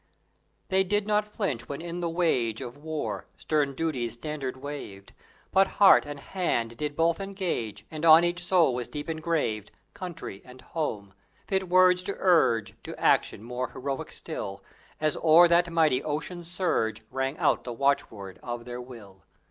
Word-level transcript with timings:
They 0.69 0.83
did 0.83 1.05
not 1.05 1.27
flinch 1.27 1.69
when 1.69 1.79
in 1.79 1.99
the 1.99 2.09
wage 2.09 2.59
Of 2.59 2.75
war 2.75 3.27
stern 3.37 3.75
duty's 3.75 4.13
standard 4.13 4.57
waved, 4.57 5.13
But 5.51 5.67
heart 5.77 6.07
and 6.07 6.19
hand 6.19 6.75
did 6.77 6.95
both 6.95 7.19
engage, 7.19 7.85
And 7.91 8.03
on 8.03 8.23
each 8.23 8.43
soul 8.43 8.73
was 8.73 8.87
deep 8.87 9.07
engraved 9.07 9.69
"Country 9.93 10.41
and 10.43 10.61
Home;" 10.61 11.13
fit 11.45 11.69
words 11.69 12.01
to 12.01 12.15
urge 12.17 12.73
To 12.81 12.99
action 12.99 13.43
more 13.43 13.69
heroic 13.69 14.11
still, 14.11 14.63
As 14.99 15.15
o'er 15.17 15.47
that 15.49 15.69
mighty 15.71 16.03
ocean's 16.03 16.49
surge 16.49 17.03
Rang 17.11 17.37
out 17.37 17.63
the 17.63 17.71
watchward 17.71 18.39
of 18.41 18.65
their 18.65 18.81
will! 18.81 19.23